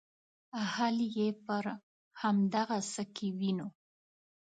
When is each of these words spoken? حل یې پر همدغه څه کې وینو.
حل 0.73 0.97
یې 1.17 1.27
پر 1.45 1.63
همدغه 2.21 2.79
څه 2.91 3.03
کې 3.15 3.27
وینو. 3.37 3.67